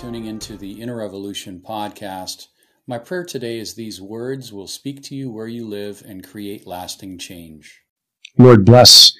[0.00, 2.46] tuning into the Inner Revolution podcast.
[2.86, 6.66] My prayer today is these words will speak to you where you live and create
[6.66, 7.82] lasting change.
[8.38, 9.12] Lord, bless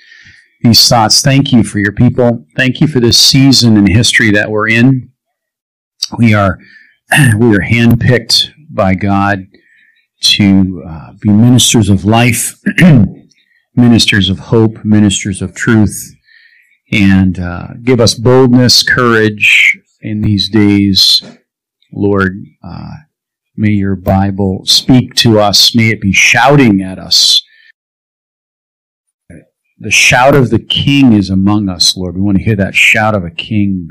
[0.63, 1.21] these thoughts.
[1.21, 2.47] Thank you for your people.
[2.57, 5.11] Thank you for this season in history that we're in.
[6.17, 6.59] We are
[7.39, 9.49] we are handpicked by God
[10.23, 12.59] to uh, be ministers of life,
[13.77, 16.11] ministers of hope, ministers of truth,
[16.91, 21.23] and uh, give us boldness, courage in these days.
[21.93, 22.93] Lord, uh,
[23.57, 25.75] may your Bible speak to us.
[25.75, 27.43] May it be shouting at us.
[29.79, 32.15] The shout of the king is among us, Lord.
[32.15, 33.89] We want to hear that shout of a king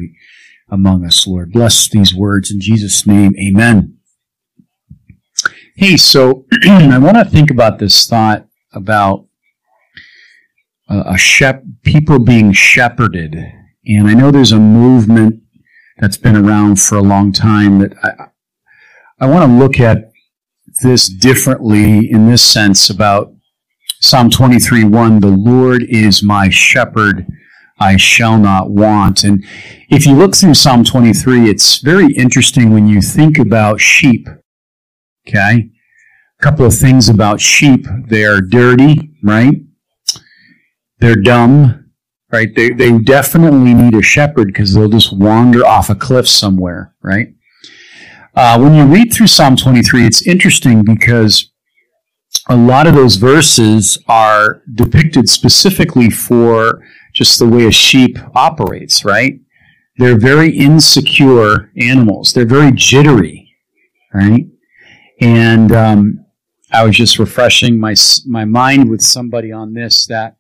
[0.70, 1.52] among us, Lord.
[1.52, 3.32] Bless these words in Jesus' name.
[3.40, 3.98] Amen.
[5.76, 9.26] Hey, so I want to think about this thought about
[10.90, 13.36] a shep- people being shepherded.
[13.86, 15.42] And I know there's a movement
[16.00, 18.28] that's been around for a long time that I,
[19.20, 20.12] I want to look at
[20.82, 23.34] this differently in this sense about
[24.00, 27.28] Psalm 23 1 The Lord is my shepherd,
[27.80, 29.24] I shall not want.
[29.24, 29.44] And
[29.90, 34.28] if you look through Psalm 23, it's very interesting when you think about sheep.
[35.28, 35.70] Okay?
[36.40, 37.86] A couple of things about sheep.
[38.08, 39.56] They are dirty, right?
[41.00, 41.89] They're dumb,
[42.32, 42.54] right?
[42.56, 47.34] They, they definitely need a shepherd because they'll just wander off a cliff somewhere, right?
[48.36, 51.52] Uh, when you read through Psalm 23, it's interesting because
[52.48, 59.04] a lot of those verses are depicted specifically for just the way a sheep operates,
[59.04, 59.40] right?
[59.98, 62.32] They're very insecure animals.
[62.34, 63.52] They're very jittery,
[64.14, 64.48] right?
[65.20, 66.26] And um,
[66.72, 67.96] I was just refreshing my
[68.26, 70.38] my mind with somebody on this that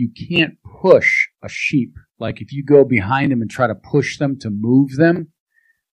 [0.00, 1.94] you can't push a sheep.
[2.18, 5.28] Like if you go behind them and try to push them to move them,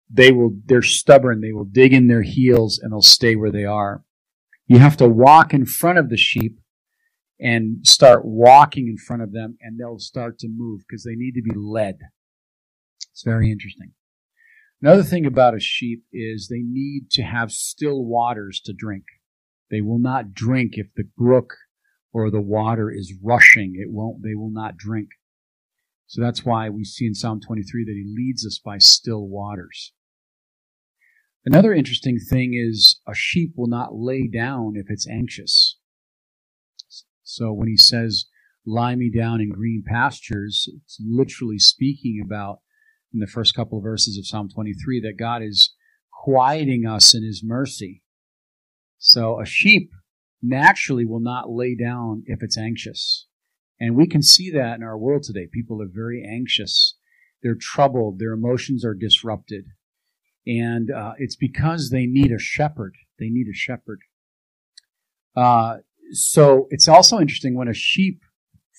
[0.10, 1.42] they will they're stubborn.
[1.42, 4.04] They will dig in their heels and they'll stay where they are.
[4.66, 6.60] You have to walk in front of the sheep
[7.40, 11.34] and start walking in front of them and they'll start to move because they need
[11.34, 12.00] to be led.
[13.12, 13.92] It's very interesting.
[14.82, 19.04] Another thing about a sheep is they need to have still waters to drink.
[19.70, 21.56] They will not drink if the brook
[22.14, 25.10] or the water is rushing, it won't, they will not drink.
[26.08, 29.94] So that's why we see in Psalm 23 that he leads us by still waters.
[31.46, 35.78] Another interesting thing is a sheep will not lay down if it's anxious.
[37.24, 38.26] So when he says,
[38.66, 42.60] lie me down in green pastures, it's literally speaking about
[43.14, 45.74] in the first couple of verses of Psalm 23 that God is
[46.12, 48.04] quieting us in his mercy.
[49.00, 49.92] So a sheep
[50.42, 53.28] naturally will not lay down if it's anxious.
[53.80, 55.48] And we can see that in our world today.
[55.52, 56.96] People are very anxious.
[57.42, 58.20] They're troubled.
[58.20, 59.66] Their emotions are disrupted.
[60.46, 62.96] And uh, it's because they need a shepherd.
[63.20, 64.00] They need a shepherd.
[65.36, 65.78] Uh,
[66.12, 68.22] so it's also interesting when a sheep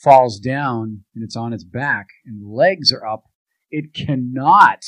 [0.03, 3.25] falls down and it's on its back and legs are up,
[3.71, 4.85] it cannot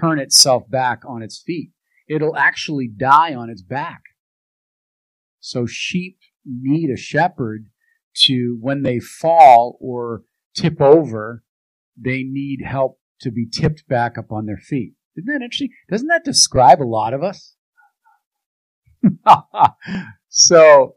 [0.00, 1.70] turn itself back on its feet.
[2.08, 4.02] It'll actually die on its back.
[5.40, 7.66] So sheep need a shepherd
[8.24, 10.22] to, when they fall or
[10.54, 11.42] tip over,
[11.96, 14.94] they need help to be tipped back up on their feet.
[15.16, 15.70] Isn't that interesting?
[15.90, 17.54] Doesn't that describe a lot of us?
[20.28, 20.96] so,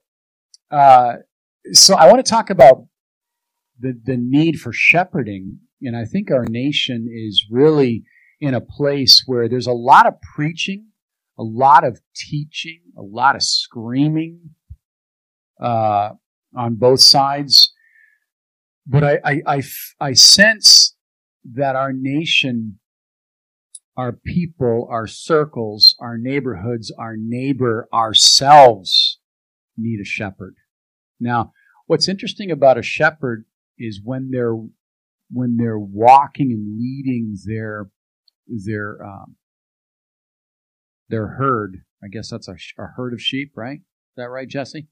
[0.71, 1.13] uh,
[1.71, 2.87] so I want to talk about
[3.79, 8.03] the the need for shepherding, and I think our nation is really
[8.41, 10.88] in a place where there's a lot of preaching
[11.39, 14.51] a lot of teaching, a lot of screaming
[15.61, 16.09] uh,
[16.55, 17.73] on both sides.
[18.85, 19.61] But I, I, I,
[20.01, 20.95] I sense
[21.53, 22.79] that our nation,
[23.95, 29.19] our people, our circles, our neighborhoods, our neighbor, ourselves
[29.77, 30.55] need a shepherd.
[31.21, 31.53] Now,
[31.85, 33.45] what's interesting about a shepherd
[33.77, 34.57] is when they're
[35.31, 37.89] when they're walking and leading their
[38.47, 39.35] their um,
[41.09, 41.77] their herd.
[42.03, 43.79] I guess that's a, a herd of sheep, right?
[43.79, 44.87] Is that right, Jesse?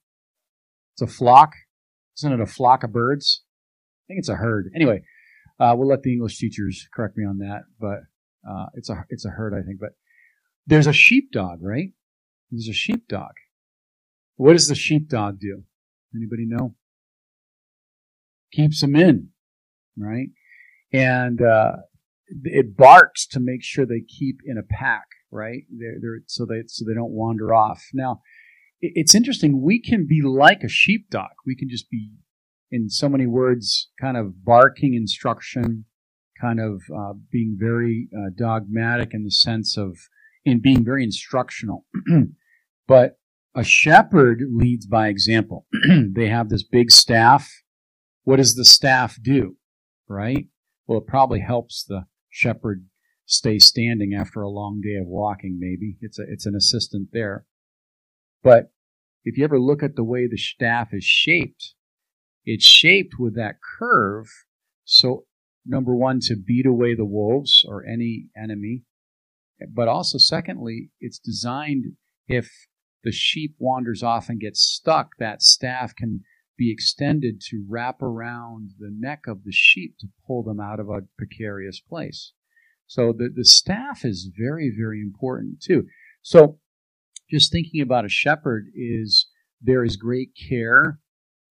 [0.94, 1.54] It's a flock.
[2.18, 3.44] Isn't it a flock of birds?
[4.04, 4.72] I think it's a herd.
[4.76, 5.04] Anyway,
[5.60, 8.02] uh, we'll let the English teachers correct me on that, but
[8.50, 9.80] uh, it's a it's a herd, I think.
[9.80, 9.92] But
[10.66, 11.92] there's a sheepdog, right?
[12.52, 13.32] There's a sheepdog.
[14.36, 15.64] What does the sheepdog do?
[16.16, 16.76] Anybody know?
[18.54, 19.30] Keeps them in,
[19.98, 20.30] right?
[20.94, 21.74] And uh,
[22.44, 25.64] it barks to make sure they keep in a pack right?
[25.70, 27.84] They're, they're, so they so they don't wander off.
[27.94, 28.22] Now,
[28.82, 29.62] it's interesting.
[29.62, 31.32] We can be like a sheepdog.
[31.46, 32.12] We can just be,
[32.72, 35.86] in so many words, kind of barking instruction,
[36.40, 39.98] kind of uh, being very uh, dogmatic in the sense of
[40.46, 41.86] in being very instructional.
[42.88, 43.18] but
[43.56, 45.66] a shepherd leads by example.
[46.16, 47.52] they have this big staff.
[48.24, 49.56] What does the staff do?
[50.08, 50.48] Right?
[50.86, 52.86] Well, it probably helps the shepherd
[53.28, 55.98] stay standing after a long day of walking, maybe.
[56.02, 57.46] It's a, it's an assistant there.
[58.42, 58.72] But
[59.24, 61.76] if you ever look at the way the staff is shaped,
[62.46, 64.28] it's shaped with that curve.
[64.86, 65.26] So
[65.66, 68.84] number one, to beat away the wolves or any enemy.
[69.74, 71.98] But also, secondly, it's designed
[72.28, 72.50] if
[73.04, 76.22] the sheep wanders off and gets stuck, that staff can
[76.58, 80.90] be extended to wrap around the neck of the sheep to pull them out of
[80.90, 82.34] a precarious place.
[82.88, 85.86] So the, the staff is very, very important too.
[86.22, 86.60] So
[87.30, 89.28] just thinking about a shepherd is
[89.62, 91.00] there is great care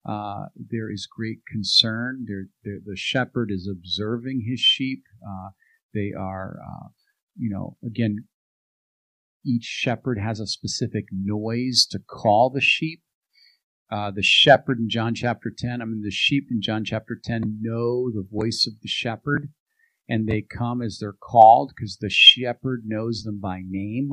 [0.07, 2.25] uh, there is great concern.
[2.29, 5.03] They're, they're, the shepherd is observing his sheep.
[5.27, 5.51] Uh,
[5.93, 6.89] they are, uh,
[7.37, 8.29] you know, again,
[9.45, 13.03] each shepherd has a specific noise to call the sheep.
[13.91, 17.59] Uh, the shepherd in John chapter 10, I mean, the sheep in John chapter 10
[17.61, 19.49] know the voice of the shepherd
[20.09, 24.13] and they come as they're called because the shepherd knows them by name.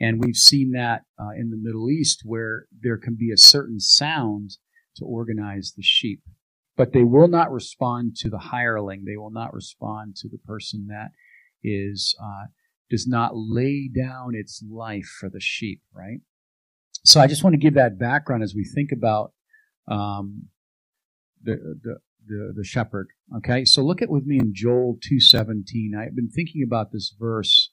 [0.00, 3.80] And we've seen that uh, in the Middle East where there can be a certain
[3.80, 4.58] sound
[4.96, 6.22] to organize the sheep.
[6.76, 9.04] But they will not respond to the hireling.
[9.04, 11.08] They will not respond to the person that
[11.64, 12.46] is uh,
[12.88, 15.82] does not lay down its life for the sheep.
[15.92, 16.20] Right.
[17.04, 19.32] So I just want to give that background as we think about
[19.90, 20.44] um,
[21.42, 21.96] the, the
[22.28, 23.08] the the shepherd.
[23.36, 23.64] Okay.
[23.64, 25.92] So look at with me in Joel two seventeen.
[25.98, 27.70] I've been thinking about this verse.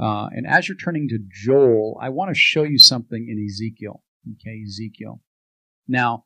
[0.00, 4.02] Uh, and as you're turning to Joel, I want to show you something in Ezekiel.
[4.34, 5.20] Okay, Ezekiel.
[5.88, 6.24] Now,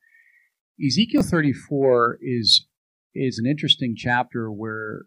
[0.84, 2.66] Ezekiel 34 is
[3.14, 5.02] is an interesting chapter where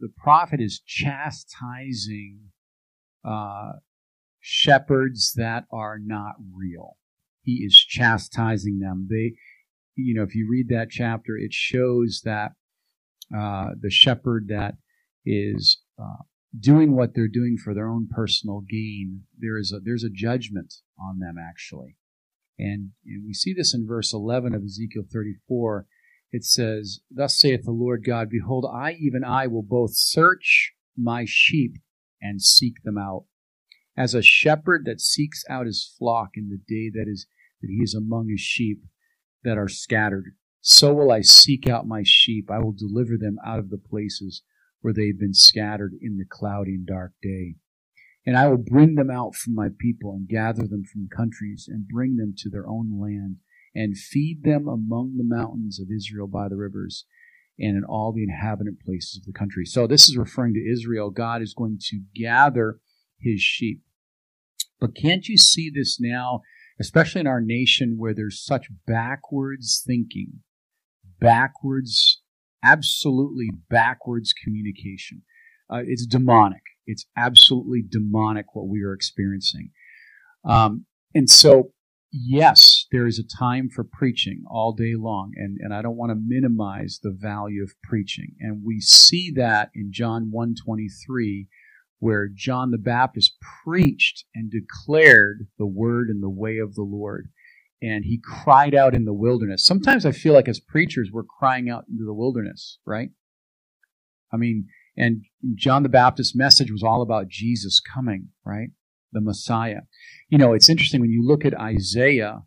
[0.00, 2.50] the prophet is chastising
[3.24, 3.72] uh,
[4.40, 6.96] shepherds that are not real.
[7.42, 9.08] He is chastising them.
[9.10, 9.34] They,
[9.98, 12.52] you know, if you read that chapter, it shows that
[13.36, 14.74] uh, the shepherd that
[15.26, 16.22] is uh,
[16.58, 20.74] doing what they're doing for their own personal gain, there is a there's a judgment
[20.98, 21.96] on them actually.
[22.58, 25.86] And, and we see this in verse 11 of Ezekiel 34.
[26.32, 31.24] It says, Thus saith the Lord God, Behold, I, even I, will both search my
[31.26, 31.76] sheep
[32.20, 33.26] and seek them out.
[33.96, 37.26] As a shepherd that seeks out his flock in the day that is
[37.60, 38.82] that he is among his sheep
[39.44, 42.50] that are scattered, so will I seek out my sheep.
[42.50, 44.42] I will deliver them out of the places
[44.80, 47.56] where they have been scattered in the cloudy and dark day.
[48.26, 51.88] And I will bring them out from my people and gather them from countries and
[51.88, 53.36] bring them to their own land
[53.74, 57.06] and feed them among the mountains of Israel by the rivers
[57.58, 59.64] and in all the inhabitant places of the country.
[59.64, 61.10] So this is referring to Israel.
[61.10, 62.80] God is going to gather
[63.18, 63.82] his sheep.
[64.80, 66.42] But can't you see this now,
[66.80, 70.40] especially in our nation where there's such backwards thinking,
[71.20, 72.22] backwards,
[72.64, 75.22] absolutely backwards communication?
[75.70, 76.62] Uh, it's demonic.
[76.86, 79.70] It's absolutely demonic what we are experiencing.
[80.44, 81.72] Um, and so,
[82.10, 86.10] yes, there is a time for preaching all day long, and, and I don't want
[86.10, 88.34] to minimize the value of preaching.
[88.40, 91.48] And we see that in John 123,
[91.98, 97.28] where John the Baptist preached and declared the word and the way of the Lord.
[97.82, 99.64] And he cried out in the wilderness.
[99.64, 103.10] Sometimes I feel like as preachers, we're crying out into the wilderness, right?
[104.32, 105.22] I mean, and
[105.54, 108.70] John the Baptist's message was all about Jesus coming, right?
[109.12, 109.82] The Messiah.
[110.28, 112.42] You know, it's interesting when you look at Isaiah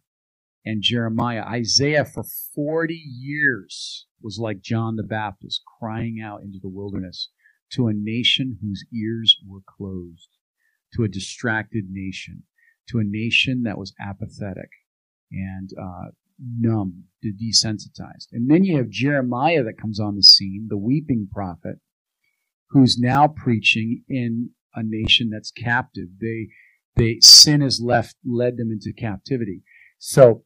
[0.65, 1.43] and Jeremiah.
[1.43, 7.29] Isaiah for 40 years was like John the Baptist crying out into the wilderness
[7.74, 10.30] to a nation whose ears were closed,
[10.94, 12.44] to a distracted nation,
[12.90, 14.70] to a nation that was apathetic
[15.32, 16.10] and uh,
[16.60, 18.28] numb, desensitized.
[18.32, 21.75] And then you have Jeremiah that comes on the scene, the weeping prophet,
[22.72, 26.08] who's now preaching in a nation that's captive.
[26.20, 26.48] They,
[26.96, 29.63] they, sin has left, led them into captivity.
[30.00, 30.44] So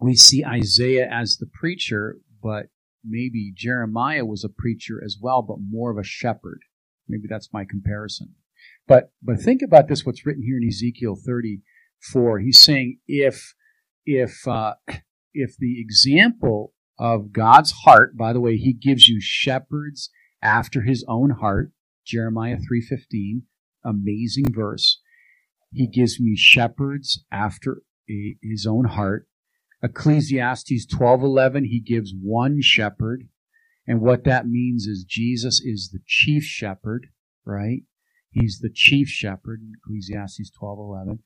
[0.00, 2.66] we see Isaiah as the preacher, but
[3.04, 6.60] maybe Jeremiah was a preacher as well, but more of a shepherd.
[7.08, 8.34] Maybe that's my comparison.
[8.86, 12.40] But, but think about this, what's written here in Ezekiel 34.
[12.40, 13.54] He's saying if,
[14.06, 14.74] if, uh,
[15.32, 20.10] if the example of God's heart, by the way, he gives you shepherds
[20.42, 21.72] after his own heart,
[22.06, 23.42] Jeremiah 3:15,
[23.84, 25.00] amazing verse.
[25.72, 29.26] He gives me shepherds after a, his own heart.
[29.84, 33.28] Ecclesiastes 12:11, he gives one shepherd.
[33.86, 37.08] And what that means is Jesus is the chief shepherd,
[37.44, 37.82] right?
[38.30, 41.18] He's the chief shepherd in Ecclesiastes 12:11.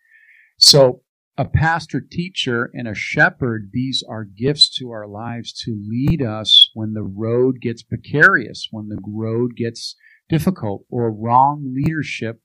[0.59, 1.05] So
[1.37, 6.71] a pastor teacher and a shepherd, these are gifts to our lives to lead us
[6.75, 9.95] when the road gets precarious, when the road gets
[10.29, 12.43] difficult, or wrong leadership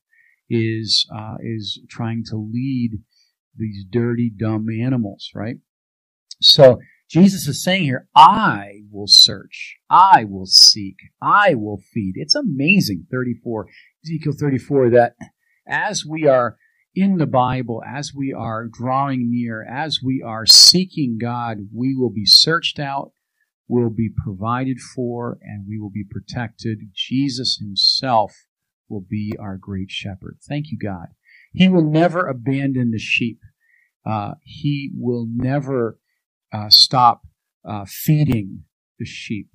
[0.47, 3.01] is uh, is trying to lead
[3.57, 5.57] these dirty, dumb animals, right?
[6.43, 12.13] So Jesus is saying here, I will search, I will seek, I will feed.
[12.15, 13.67] It's amazing, 34,
[14.03, 15.15] Ezekiel 34, that
[15.65, 16.57] as we are
[16.93, 22.11] in the Bible, as we are drawing near, as we are seeking God, we will
[22.11, 23.11] be searched out,
[23.67, 26.79] will be provided for, and we will be protected.
[26.93, 28.33] Jesus Himself
[28.89, 30.39] will be our great shepherd.
[30.47, 31.07] Thank you, God.
[31.53, 33.39] He will never abandon the sheep.
[34.05, 35.97] Uh, he will never
[36.53, 37.21] uh, stop
[37.67, 38.63] uh, feeding
[38.99, 39.49] the sheep.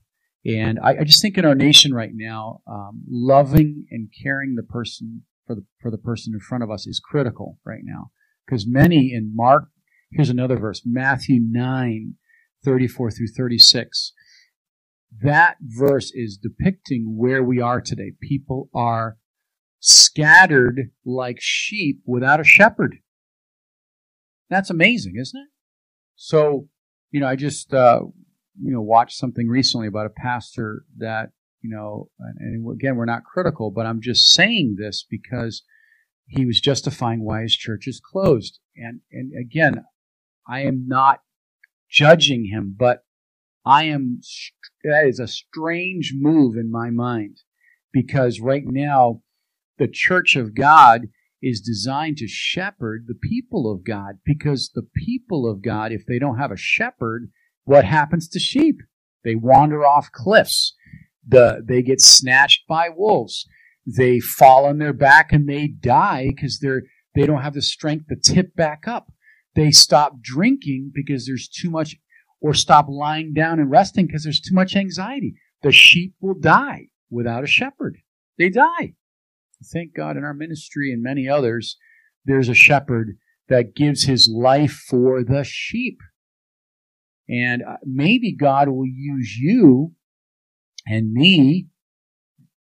[0.44, 4.62] And I, I, just think in our nation right now, um, loving and caring the
[4.62, 8.10] person for the for the person in front of us is critical right now.
[8.46, 9.64] Because many in Mark,
[10.12, 12.14] here's another verse, Matthew 9,
[12.64, 14.12] 34 through 36.
[15.22, 18.12] That verse is depicting where we are today.
[18.20, 19.18] People are
[19.80, 22.96] scattered like sheep without a shepherd.
[24.50, 25.48] That's amazing, isn't it?
[26.16, 26.68] So,
[27.10, 28.00] you know, I just, uh,
[28.60, 31.30] you know, watched something recently about a pastor that
[31.62, 35.62] you know, and, again, we're not critical, but I'm just saying this because
[36.26, 38.60] he was justifying why his church is closed.
[38.76, 39.84] And, and again,
[40.46, 41.20] I am not
[41.90, 43.04] judging him, but
[43.64, 44.20] I am,
[44.84, 47.38] that is a strange move in my mind
[47.92, 49.22] because right now,
[49.78, 51.08] the church of God
[51.42, 56.18] is designed to shepherd the people of God because the people of God, if they
[56.18, 57.30] don't have a shepherd,
[57.64, 58.76] what happens to sheep?
[59.24, 60.74] They wander off cliffs.
[61.26, 63.46] The, they get snatched by wolves.
[63.86, 66.82] They fall on their back and they die because they're,
[67.14, 69.12] they don't have the strength to tip back up.
[69.54, 71.96] They stop drinking because there's too much,
[72.40, 75.34] or stop lying down and resting because there's too much anxiety.
[75.62, 77.98] The sheep will die without a shepherd.
[78.38, 78.94] They die.
[79.64, 81.76] Thank God in our ministry and many others,
[82.24, 83.16] there's a shepherd
[83.48, 85.98] that gives his life for the sheep.
[87.28, 89.92] And uh, maybe God will use you
[90.86, 91.68] and me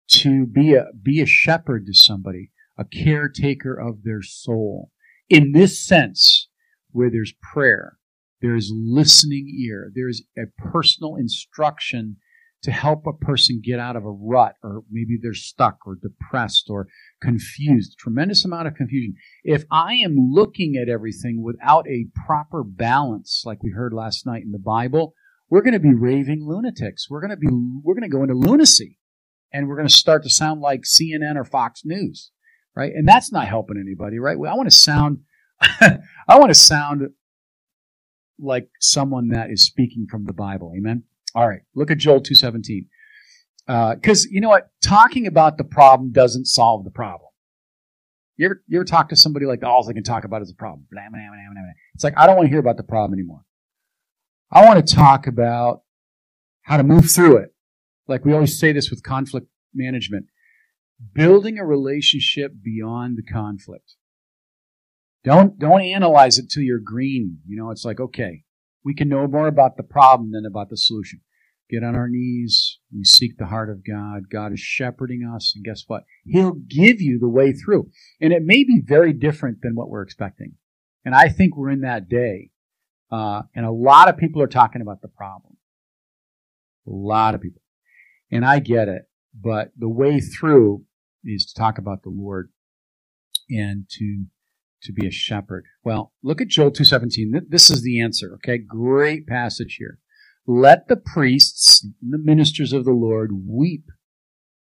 [0.08, 4.90] to be a be a shepherd to somebody, a caretaker of their soul.
[5.28, 6.48] In this sense,
[6.90, 7.98] where there's prayer,
[8.42, 12.16] there's listening ear, there's a personal instruction
[12.62, 16.66] to help a person get out of a rut, or maybe they're stuck or depressed
[16.70, 16.86] or
[17.20, 17.98] confused.
[17.98, 19.14] Tremendous amount of confusion.
[19.42, 24.42] If I am looking at everything without a proper balance, like we heard last night
[24.44, 25.14] in the Bible,
[25.50, 27.10] we're going to be raving lunatics.
[27.10, 27.48] We're going to be,
[27.82, 28.98] we're going to go into lunacy
[29.52, 32.30] and we're going to start to sound like CNN or Fox News,
[32.76, 32.92] right?
[32.94, 34.36] And that's not helping anybody, right?
[34.36, 35.18] I want to sound,
[35.60, 37.10] I want to sound
[38.38, 40.72] like someone that is speaking from the Bible.
[40.76, 41.04] Amen.
[41.34, 41.62] All right.
[41.74, 42.86] Look at Joel 217.
[43.66, 44.70] Because uh, you know what?
[44.82, 47.28] Talking about the problem doesn't solve the problem.
[48.36, 50.54] You ever, you ever talk to somebody like, all they can talk about is a
[50.54, 50.86] problem?
[50.90, 51.62] Blah, blah, blah,
[51.94, 53.44] It's like, I don't want to hear about the problem anymore.
[54.50, 55.82] I want to talk about
[56.62, 57.54] how to move through it.
[58.08, 60.26] Like we always say this with conflict management
[61.14, 63.96] building a relationship beyond the conflict.
[65.24, 67.38] Don't, don't analyze it till you're green.
[67.46, 68.44] You know, it's like, okay,
[68.84, 71.20] we can know more about the problem than about the solution.
[71.70, 72.78] Get on our knees.
[72.94, 74.28] We seek the heart of God.
[74.30, 75.52] God is shepherding us.
[75.54, 76.04] And guess what?
[76.24, 77.88] He'll give you the way through.
[78.20, 80.54] And it may be very different than what we're expecting.
[81.04, 82.50] And I think we're in that day
[83.12, 85.58] uh, and a lot of people are talking about the problem.
[86.86, 87.60] A lot of people.
[88.30, 89.02] And I get it.
[89.38, 90.84] But the way through
[91.22, 92.50] is to talk about the Lord
[93.50, 94.24] and to
[94.82, 95.64] to be a shepherd.
[95.84, 97.46] Well, look at Joel 2:17.
[97.48, 98.58] This is the answer, okay?
[98.58, 99.98] Great passage here.
[100.46, 103.86] Let the priests, the ministers of the Lord weep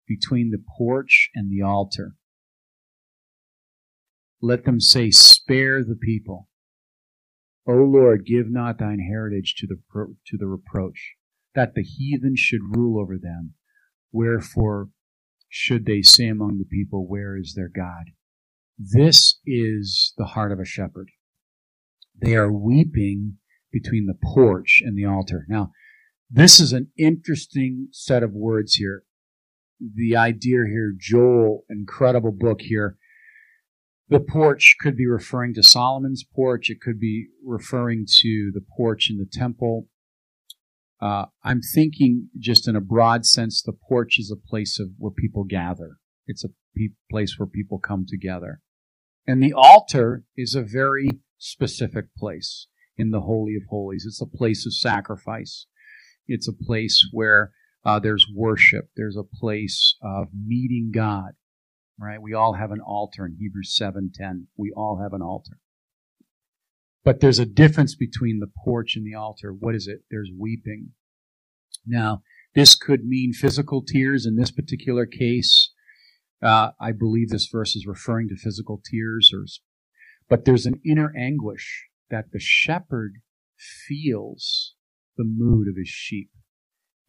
[0.07, 2.15] between the porch and the altar.
[4.41, 6.49] Let them say, "Spare the people."
[7.65, 9.81] O Lord, give not thine heritage to the,
[10.27, 11.15] to the reproach,
[11.53, 13.55] that the heathen should rule over them.
[14.13, 14.89] Wherefore
[15.49, 18.11] should they say among the people, Where is their God?
[18.77, 21.09] This is the heart of a shepherd.
[22.19, 23.37] They are weeping
[23.71, 25.45] between the porch and the altar.
[25.49, 25.71] Now,
[26.29, 29.03] this is an interesting set of words here.
[29.79, 32.97] The idea here, Joel, incredible book here,
[34.09, 36.69] the porch could be referring to Solomon's porch.
[36.69, 39.87] It could be referring to the porch in the temple.
[41.01, 45.11] uh, I'm thinking just in a broad sense, the porch is a place of where
[45.11, 45.97] people gather.
[46.25, 48.61] It's a pe- place where people come together.
[49.27, 52.67] And the altar is a very specific place
[52.97, 54.05] in the Holy of Holies.
[54.07, 55.67] It's a place of sacrifice.
[56.27, 57.51] It's a place where
[57.85, 58.89] uh, there's worship.
[58.95, 61.31] There's a place of meeting God.
[61.99, 62.21] Right?
[62.21, 64.47] We all have an altar in Hebrews seven ten.
[64.55, 65.57] We all have an altar.
[67.03, 69.51] But there's a difference between the porch and the altar.
[69.51, 70.01] What is it?
[70.11, 70.91] There's weeping.
[71.85, 72.21] Now,
[72.53, 75.71] this could mean physical tears in this particular case.
[76.41, 79.45] Uh, I believe this verse is referring to physical tears, or,
[80.29, 83.13] but there's an inner anguish that the shepherd
[83.87, 84.75] feels
[85.17, 86.29] the mood of his sheep.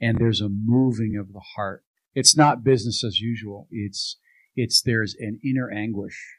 [0.00, 1.85] And there's a moving of the heart.
[2.14, 3.68] It's not business as usual.
[3.70, 4.18] It's,
[4.56, 6.38] it's, there's an inner anguish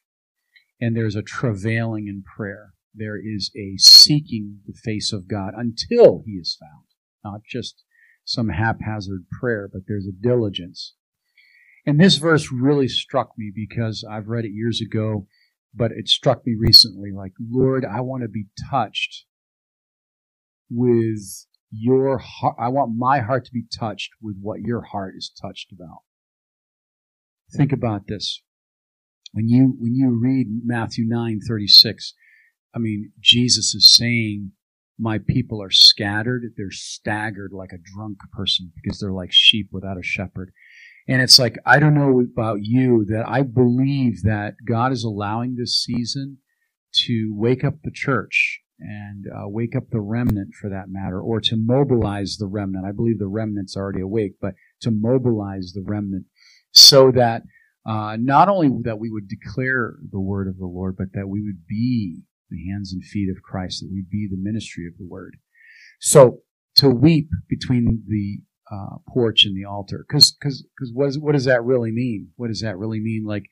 [0.81, 2.73] and there's a travailing in prayer.
[2.93, 6.85] There is a seeking the face of God until he is found.
[7.23, 7.83] Not just
[8.25, 10.95] some haphazard prayer, but there's a diligence.
[11.89, 15.27] And this verse really struck me because I've read it years ago
[15.73, 19.25] but it struck me recently like, Lord, I want to be touched
[20.69, 21.21] with
[21.71, 22.55] your heart.
[22.59, 25.99] I want my heart to be touched with what your heart is touched about.
[27.51, 28.41] Think about this.
[29.31, 32.13] When you, when you read Matthew 9, 36,
[32.75, 34.51] I mean, Jesus is saying,
[34.97, 36.43] my people are scattered.
[36.57, 40.51] They're staggered like a drunk person because they're like sheep without a shepherd.
[41.09, 45.55] And it's like, I don't know about you, that I believe that God is allowing
[45.55, 46.37] this season
[47.05, 51.41] to wake up the church and uh, wake up the remnant for that matter, or
[51.41, 52.85] to mobilize the remnant.
[52.85, 56.25] I believe the remnant's already awake, but to mobilize the remnant
[56.71, 57.41] so that
[57.87, 61.41] uh, not only that we would declare the word of the Lord, but that we
[61.41, 65.07] would be the hands and feet of Christ, that we'd be the ministry of the
[65.07, 65.37] word.
[65.99, 66.41] So
[66.75, 68.41] to weep between the
[68.71, 70.05] uh, porch and the altar.
[70.07, 72.29] Because because because what, what does that really mean?
[72.35, 73.23] What does that really mean?
[73.25, 73.45] Like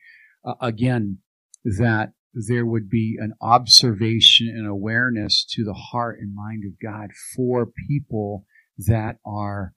[0.44, 1.18] uh, again,
[1.64, 7.10] that there would be an observation and awareness to the heart and mind of God
[7.34, 8.44] for people
[8.78, 9.74] that are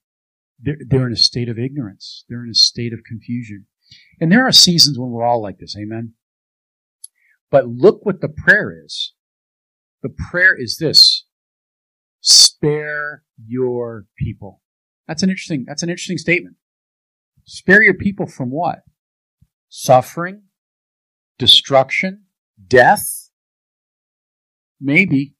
[0.61, 2.23] they're, they're in a state of ignorance.
[2.29, 3.65] They're in a state of confusion.
[4.19, 5.75] And there are seasons when we're all like this.
[5.75, 6.13] Amen.
[7.49, 9.13] But look what the prayer is.
[10.03, 11.25] The prayer is this.
[12.21, 14.60] Spare your people.
[15.11, 16.55] That's an interesting, that's an interesting statement.
[17.43, 18.79] Spare your people from what?
[19.67, 20.43] Suffering,
[21.37, 22.27] destruction,
[22.65, 23.29] death?
[24.79, 25.35] Maybe.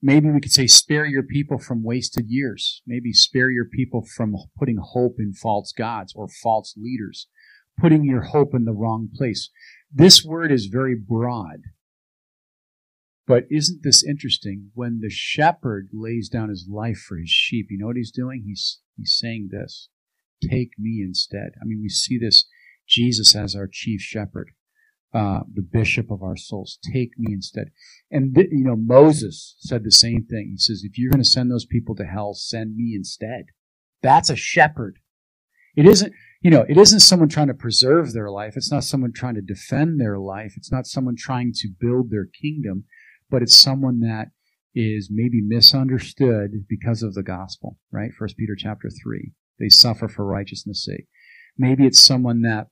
[0.00, 2.80] Maybe we could say spare your people from wasted years.
[2.86, 7.28] Maybe spare your people from putting hope in false gods or false leaders,
[7.78, 9.50] putting your hope in the wrong place.
[9.92, 11.64] This word is very broad.
[13.28, 14.70] But isn't this interesting?
[14.72, 18.44] When the shepherd lays down his life for his sheep, you know what he's doing?
[18.46, 19.90] He's, he's saying this
[20.42, 21.50] Take me instead.
[21.60, 22.46] I mean, we see this
[22.88, 24.52] Jesus as our chief shepherd,
[25.12, 26.78] uh, the bishop of our souls.
[26.90, 27.70] Take me instead.
[28.10, 30.48] And, th- you know, Moses said the same thing.
[30.52, 33.48] He says, If you're going to send those people to hell, send me instead.
[34.02, 35.00] That's a shepherd.
[35.76, 38.56] It isn't, you know, it isn't someone trying to preserve their life.
[38.56, 40.54] It's not someone trying to defend their life.
[40.56, 42.84] It's not someone trying to build their kingdom
[43.30, 44.28] but it's someone that
[44.74, 48.10] is maybe misunderstood because of the gospel, right?
[48.16, 49.32] First Peter chapter three.
[49.58, 51.06] They suffer for righteousness' sake.
[51.56, 52.68] Maybe it's someone that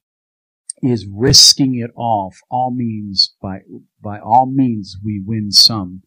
[0.83, 2.33] is risking it all.
[2.51, 3.61] All means by
[4.01, 6.03] by all means we win some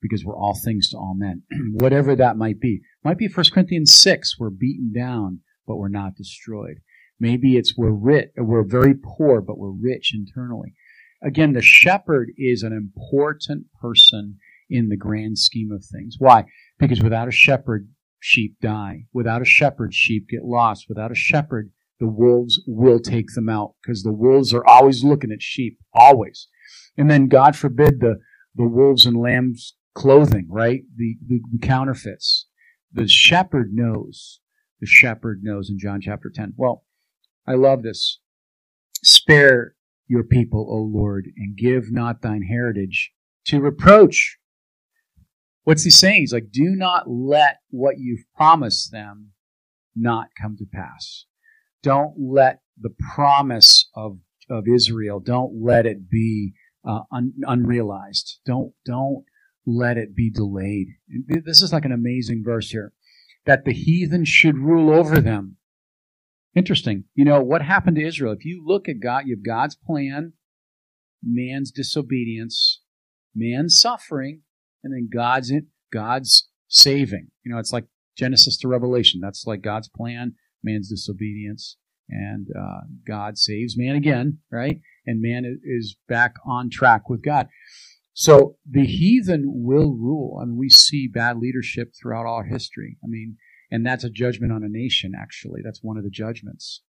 [0.00, 1.42] because we're all things to all men.
[1.74, 2.80] Whatever that might be.
[3.04, 6.80] Might be 1 Corinthians 6, we're beaten down, but we're not destroyed.
[7.20, 10.74] Maybe it's we're rich, we're very poor, but we're rich internally.
[11.24, 16.16] Again, the shepherd is an important person in the grand scheme of things.
[16.18, 16.44] Why?
[16.78, 19.06] Because without a shepherd, sheep die.
[19.12, 20.86] Without a shepherd, sheep get lost.
[20.88, 25.30] Without a shepherd, the wolves will take them out because the wolves are always looking
[25.30, 26.48] at sheep, always.
[26.96, 28.16] And then God forbid the,
[28.56, 30.82] the wolves and lambs clothing, right?
[30.96, 32.46] The, the, the counterfeits.
[32.92, 34.40] The shepherd knows.
[34.80, 36.54] The shepherd knows in John chapter 10.
[36.56, 36.84] Well,
[37.46, 38.18] I love this.
[39.04, 39.74] Spare
[40.06, 43.12] your people, O Lord, and give not thine heritage
[43.46, 44.38] to reproach.
[45.64, 46.20] What's he saying?
[46.20, 49.32] He's like, do not let what you've promised them
[49.94, 51.26] not come to pass.
[51.82, 54.18] Don't let the promise of,
[54.50, 58.40] of Israel, don't let it be uh, un, unrealized.
[58.44, 59.24] Don't, don't
[59.66, 60.88] let it be delayed.
[61.26, 62.92] This is like an amazing verse here.
[63.46, 65.56] That the heathen should rule over them.
[66.54, 67.04] Interesting.
[67.14, 68.32] You know, what happened to Israel?
[68.32, 70.34] If you look at God, you have God's plan,
[71.22, 72.82] man's disobedience,
[73.34, 74.42] man's suffering,
[74.84, 75.52] and then God's
[75.92, 77.28] God's saving.
[77.44, 77.86] You know, it's like
[78.16, 79.20] Genesis to Revelation.
[79.22, 81.76] That's like God's plan, man's disobedience,
[82.08, 84.80] and uh, God saves man again, right?
[85.06, 87.48] And man is back on track with God.
[88.14, 90.38] So the heathen will rule.
[90.40, 92.98] I mean, we see bad leadership throughout all history.
[93.02, 93.36] I mean,
[93.72, 95.62] and that's a judgment on a nation, actually.
[95.64, 96.82] That's one of the judgments.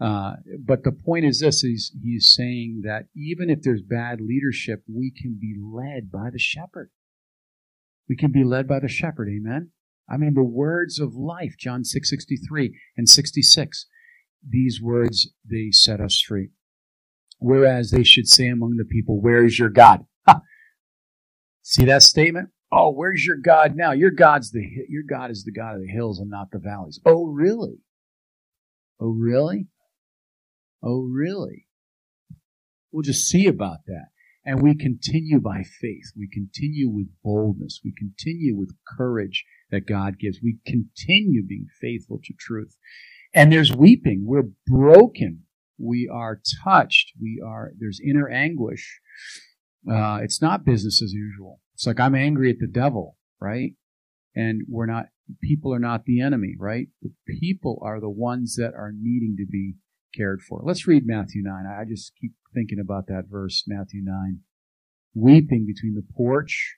[0.00, 4.82] Uh, but the point is this he's, he's saying that even if there's bad leadership,
[4.92, 6.90] we can be led by the shepherd.
[8.08, 9.70] We can be led by the shepherd, amen?
[10.10, 13.86] I mean, the words of life, John 6 63 and 66,
[14.46, 16.48] these words, they set us free.
[17.38, 20.06] Whereas they should say among the people, Where is your God?
[21.62, 22.48] See that statement?
[22.76, 23.92] Oh, where's your God now?
[23.92, 26.98] Your God's the your God is the God of the hills and not the valleys.
[27.06, 27.78] Oh, really?
[29.00, 29.68] Oh, really?
[30.82, 31.68] Oh, really?
[32.90, 34.06] We'll just see about that.
[34.44, 36.12] And we continue by faith.
[36.16, 37.80] We continue with boldness.
[37.84, 40.40] We continue with courage that God gives.
[40.42, 42.76] We continue being faithful to truth.
[43.32, 44.24] And there's weeping.
[44.26, 45.44] We're broken.
[45.78, 47.12] We are touched.
[47.20, 49.00] We are, there's inner anguish.
[49.90, 51.60] Uh, it's not business as usual.
[51.74, 53.72] It's like I'm angry at the devil, right?
[54.34, 55.06] And we're not,
[55.42, 56.88] people are not the enemy, right?
[57.02, 59.74] The people are the ones that are needing to be
[60.14, 60.60] cared for.
[60.64, 61.66] Let's read Matthew 9.
[61.66, 64.40] I just keep thinking about that verse, Matthew 9.
[65.14, 66.76] Weeping between the porch,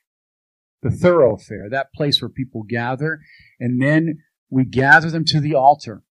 [0.81, 3.19] the thoroughfare, that place where people gather,
[3.59, 6.03] and then we gather them to the altar.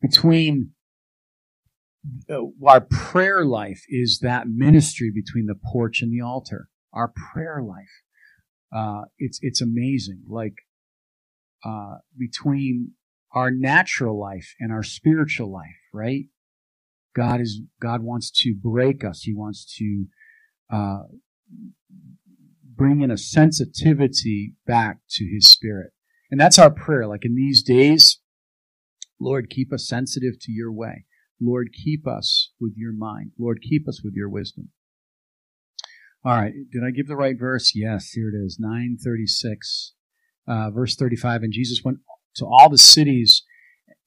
[0.00, 0.70] Between
[2.30, 6.68] uh, our prayer life is that ministry between the porch and the altar.
[6.96, 8.02] Our prayer life,
[8.74, 10.22] uh, it's it's amazing.
[10.26, 10.54] Like
[11.64, 12.92] uh, between
[13.32, 16.24] our natural life and our spiritual life, right?
[17.14, 19.22] God is God wants to break us.
[19.22, 20.06] He wants to
[20.72, 21.02] uh,
[22.74, 25.92] bring in a sensitivity back to His Spirit,
[26.30, 27.06] and that's our prayer.
[27.06, 28.20] Like in these days,
[29.20, 31.04] Lord, keep us sensitive to Your way.
[31.40, 33.32] Lord, keep us with Your mind.
[33.38, 34.70] Lord, keep us with Your wisdom.
[36.26, 37.70] All right, did I give the right verse?
[37.72, 39.92] Yes, here it is, nine thirty-six,
[40.48, 41.44] uh, verse thirty-five.
[41.44, 41.98] And Jesus went
[42.34, 43.44] to all the cities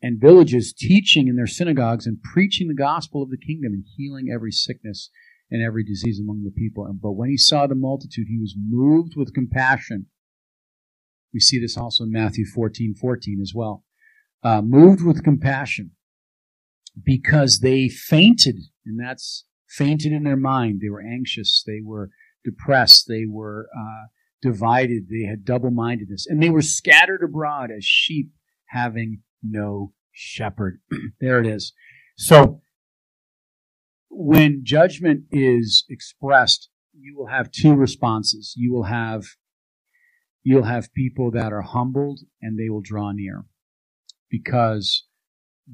[0.02, 4.28] and villages, teaching in their synagogues and preaching the gospel of the kingdom and healing
[4.30, 5.10] every sickness
[5.50, 6.86] and every disease among the people.
[6.86, 10.08] And, But when he saw the multitude, he was moved with compassion.
[11.34, 13.86] We see this also in Matthew 14 14 as well.
[14.44, 15.92] Uh, moved with compassion
[17.02, 20.82] because they fainted, and that's fainted in their mind.
[20.82, 22.10] They were anxious, they were
[22.44, 24.08] depressed, they were uh,
[24.42, 28.32] divided, they had double mindedness, and they were scattered abroad as sheep
[28.68, 30.80] having no shepherd.
[31.22, 31.74] there it is.
[32.18, 32.62] So,
[34.10, 38.54] when judgment is expressed, you will have two responses.
[38.58, 39.24] You will have
[40.44, 43.46] you'll have people that are humbled and they will draw near
[44.30, 45.06] because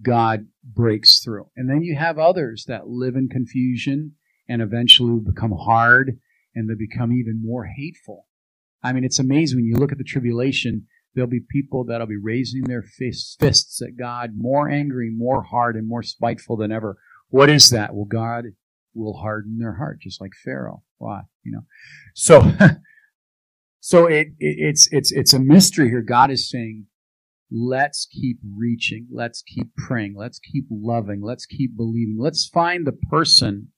[0.01, 1.49] God breaks through.
[1.55, 4.13] And then you have others that live in confusion
[4.47, 6.19] and eventually become hard
[6.53, 8.27] and they become even more hateful.
[8.84, 12.17] I mean, it's amazing when you look at the tribulation, there'll be people that'll be
[12.21, 16.97] raising their fists, at God, more angry, more hard, and more spiteful than ever.
[17.29, 17.95] What is that?
[17.95, 18.45] Well, God
[18.93, 20.84] will harden their heart, just like Pharaoh.
[20.97, 21.21] Why?
[21.43, 21.62] You know.
[22.13, 22.51] So,
[23.79, 26.01] so it, it, it's it's it's a mystery here.
[26.01, 26.86] God is saying,
[27.51, 32.17] let's keep reaching, let's keep praying, let's keep loving, let's keep believing.
[32.19, 33.69] Let's find the person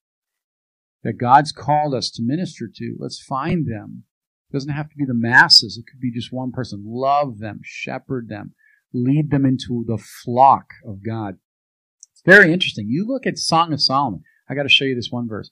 [1.03, 2.95] that God's called us to minister to.
[2.99, 4.03] Let's find them
[4.49, 5.77] it doesn't have to be the masses.
[5.77, 6.84] It could be just one person.
[6.86, 8.53] Love them, shepherd them,
[8.93, 11.38] lead them into the flock of God.
[12.13, 12.88] It's very interesting.
[12.88, 14.23] You look at Song of Solomon.
[14.49, 15.51] I got to show you this one verse.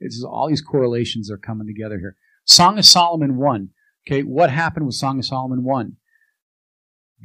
[0.00, 2.16] It's all these correlations are coming together here.
[2.44, 3.68] Song of Solomon 1.
[4.08, 5.96] Okay, what happened with Song of Solomon 1?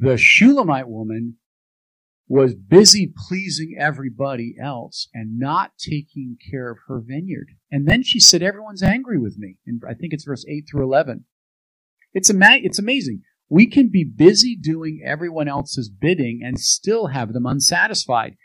[0.00, 1.38] The Shulamite woman
[2.28, 7.48] was busy pleasing everybody else and not taking care of her vineyard.
[7.72, 9.56] And then she said, Everyone's angry with me.
[9.66, 11.24] And I think it's verse 8 through 11.
[12.12, 13.22] It's, ama- it's amazing.
[13.48, 18.36] We can be busy doing everyone else's bidding and still have them unsatisfied.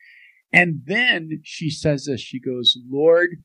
[0.51, 3.43] And then she says this She goes, Lord,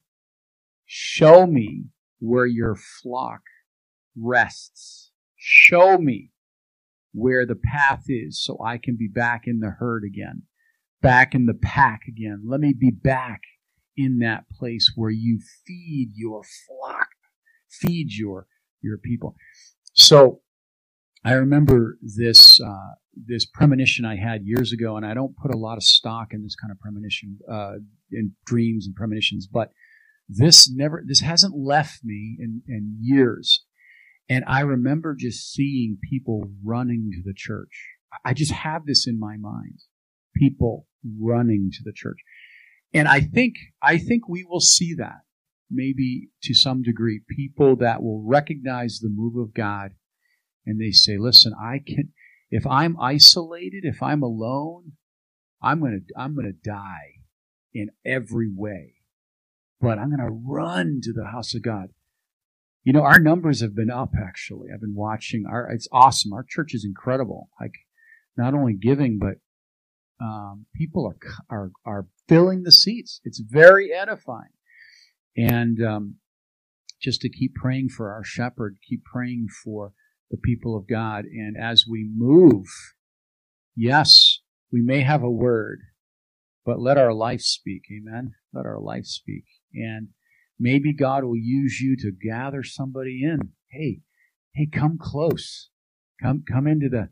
[0.87, 1.87] show me
[2.21, 3.41] where your flock
[4.17, 5.11] rests.
[5.37, 6.31] Show me
[7.19, 10.43] where the path is so I can be back in the herd again,
[11.03, 12.45] back in the pack again.
[12.47, 13.41] Let me be back
[13.97, 17.09] in that place where you feed your flock,
[17.69, 18.47] feed your
[18.81, 19.35] your people.
[19.93, 20.41] So
[21.25, 22.95] I remember this uh,
[23.27, 26.43] this premonition I had years ago, and I don't put a lot of stock in
[26.43, 27.75] this kind of premonition, uh,
[28.13, 29.71] in dreams and premonitions, but
[30.29, 33.65] this never this hasn't left me in, in years
[34.29, 37.89] And I remember just seeing people running to the church.
[38.25, 39.81] I just have this in my mind.
[40.37, 40.87] People
[41.19, 42.19] running to the church.
[42.93, 45.21] And I think, I think we will see that
[45.71, 47.21] maybe to some degree.
[47.29, 49.93] People that will recognize the move of God
[50.67, 52.13] and they say, listen, I can,
[52.51, 54.93] if I'm isolated, if I'm alone,
[55.63, 57.23] I'm going to, I'm going to die
[57.75, 58.95] in every way,
[59.81, 61.89] but I'm going to run to the house of God.
[62.89, 64.69] You know, our numbers have been up actually.
[64.73, 66.33] I've been watching our, it's awesome.
[66.33, 67.51] Our church is incredible.
[67.61, 67.75] Like
[68.35, 69.35] not only giving, but
[70.25, 71.19] um, people are,
[71.55, 73.21] are, are filling the seats.
[73.25, 74.55] It's very edifying.
[75.37, 76.15] And, um,
[76.99, 79.93] just to keep praying for our shepherd, keep praying for
[80.31, 81.27] the people of God.
[81.27, 82.65] And as we move,
[83.77, 84.39] yes,
[84.73, 85.81] we may have a word,
[86.65, 87.83] but let our life speak.
[87.93, 88.33] Amen.
[88.55, 89.45] Let our life speak.
[89.75, 90.09] And
[90.59, 93.51] maybe God will use you to gather somebody in.
[93.71, 94.01] Hey,
[94.55, 95.71] hey, come close.
[96.23, 97.11] Come, come into the,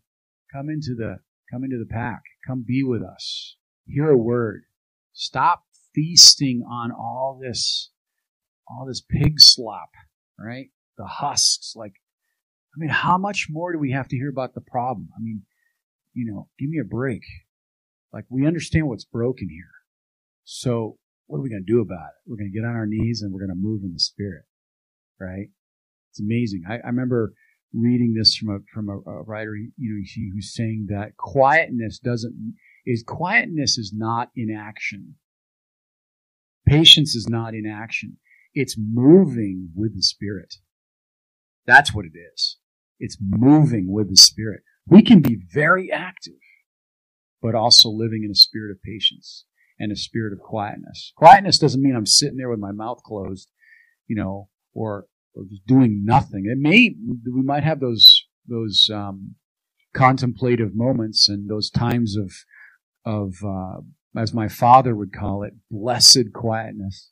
[0.53, 1.19] come into the,
[1.53, 2.23] come into the pack.
[2.47, 3.57] Come be with us.
[3.87, 4.65] Hear a word.
[5.13, 7.91] Stop feasting on all this,
[8.69, 9.91] all this pig slop,
[10.39, 10.71] right?
[10.99, 11.75] The husks.
[11.77, 11.95] Like,
[12.75, 15.09] I mean, how much more do we have to hear about the problem?
[15.17, 15.43] I mean,
[16.13, 17.23] you know, give me a break.
[18.13, 19.71] Like we understand what's broken here.
[20.45, 22.31] So what are we going to do about it?
[22.31, 24.45] We're going to get on our knees and we're going to move in the spirit,
[25.21, 25.49] right?
[26.11, 26.63] It's amazing.
[26.69, 27.33] I, I remember
[27.73, 32.55] reading this from a from a, a writer, you know, who's saying that quietness doesn't
[32.87, 35.17] is quietness is not inaction.
[36.67, 38.19] Patience is not inaction.
[38.55, 40.55] It's moving with the spirit.
[41.67, 42.57] That's what it is.
[42.99, 44.63] It's moving with the spirit.
[44.87, 46.35] We can be very active
[47.43, 49.45] but also living in a spirit of patience
[49.79, 51.13] and a spirit of quietness.
[51.17, 53.51] Quietness doesn't mean I'm sitting there with my mouth closed,
[54.07, 56.47] you know, or, or just doing nothing.
[56.47, 59.35] It may, we might have those, those, um,
[59.95, 62.33] contemplative moments and those times of,
[63.05, 63.81] of, uh,
[64.19, 67.11] as my father would call it, blessed quietness.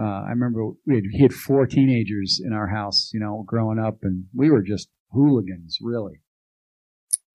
[0.00, 3.78] Uh, I remember we had, he had four teenagers in our house, you know, growing
[3.78, 6.20] up, and we were just hooligans, really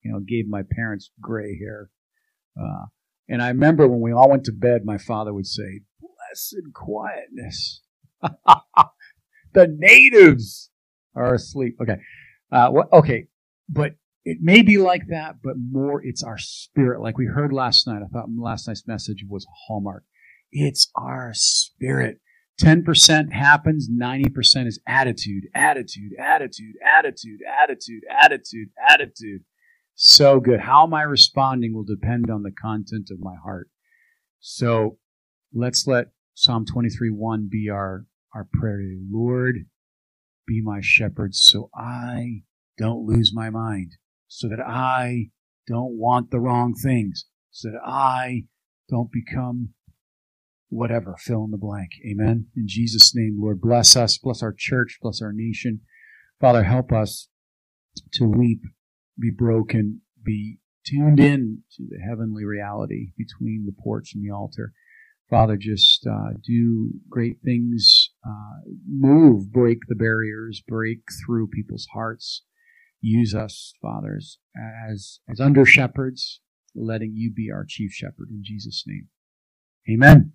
[0.04, 1.90] you know, gave my parents gray hair.
[2.60, 2.86] Uh,
[3.30, 7.82] and I remember when we all went to bed, my father would say, blessed quietness.
[9.54, 10.70] the natives
[11.16, 11.78] are asleep.
[11.82, 11.98] Okay.
[12.52, 13.28] Uh, okay.
[13.70, 17.02] But it may be like that, but more it's our spirit.
[17.02, 18.02] Like we heard last night.
[18.04, 20.04] I thought last night's message was hallmark.
[20.52, 22.20] It's our spirit.
[22.62, 29.42] 10% happens, 90% is attitude, attitude, attitude, attitude, attitude, attitude, attitude.
[29.96, 30.62] So good.
[30.62, 33.70] How am I responding will depend on the content of my heart.
[34.40, 34.98] So
[35.54, 39.02] let's let Psalm 23 1 be our, our prayer today.
[39.12, 39.66] Lord,
[40.48, 42.44] be my shepherd so I
[42.78, 43.94] don't lose my mind,
[44.28, 45.30] so that I
[45.68, 48.44] don't want the wrong things, so that I
[48.90, 49.70] don't become
[50.70, 51.92] whatever, fill in the blank.
[52.10, 52.48] Amen.
[52.58, 55.82] In Jesus' name, Lord, bless us, bless our church, bless our nation.
[56.42, 57.30] Father, help us
[58.14, 58.64] to weep
[59.20, 64.74] be broken, be tuned in to the heavenly reality between the porch and the altar.
[65.30, 72.44] Father, just uh, do great things, uh, move, break the barriers, break through people's hearts.
[73.02, 76.40] Use us, fathers, as, as under shepherds,
[76.76, 79.08] letting you be our chief shepherd in Jesus' name.
[79.90, 80.34] Amen.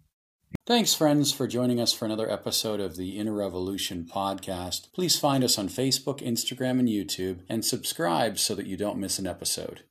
[0.67, 4.93] Thanks, friends, for joining us for another episode of the Inner Revolution podcast.
[4.93, 9.19] Please find us on Facebook, Instagram, and YouTube, and subscribe so that you don't miss
[9.19, 9.85] an episode.